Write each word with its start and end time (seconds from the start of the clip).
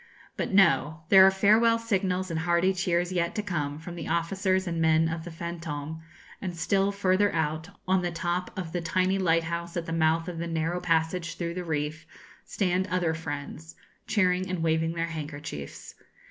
But 0.35 0.51
no! 0.51 1.01
there 1.09 1.27
are 1.27 1.29
farewell 1.29 1.77
signals 1.77 2.31
and 2.31 2.39
hearty 2.39 2.73
cheers 2.73 3.11
yet 3.11 3.35
to 3.35 3.43
come 3.43 3.77
from 3.77 3.93
the 3.93 4.07
officers 4.07 4.65
and 4.65 4.81
men 4.81 5.07
of 5.07 5.23
the 5.25 5.29
'Fantôme;' 5.29 6.01
and, 6.41 6.57
still 6.57 6.91
further 6.91 7.31
out, 7.35 7.69
on 7.87 8.01
the 8.01 8.09
top 8.09 8.49
of 8.57 8.71
the 8.71 8.81
tiny 8.81 9.19
lighthouse 9.19 9.77
at 9.77 9.85
the 9.85 9.93
mouth 9.93 10.27
of 10.27 10.39
the 10.39 10.47
narrow 10.47 10.79
passage 10.81 11.35
through 11.35 11.53
the 11.53 11.63
reef, 11.63 12.07
stand 12.43 12.87
other 12.87 13.13
friends, 13.13 13.75
cheering 14.07 14.49
and 14.49 14.63
waving 14.63 14.93
their 14.93 15.05
handkerchiefs. 15.05 15.93